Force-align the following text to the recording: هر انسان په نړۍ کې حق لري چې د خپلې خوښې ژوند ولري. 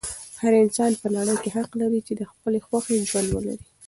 هر 0.41 0.53
انسان 0.63 0.91
په 1.01 1.07
نړۍ 1.17 1.35
کې 1.43 1.49
حق 1.57 1.71
لري 1.81 1.99
چې 2.07 2.13
د 2.15 2.21
خپلې 2.31 2.59
خوښې 2.65 2.97
ژوند 3.09 3.29
ولري. 3.31 3.67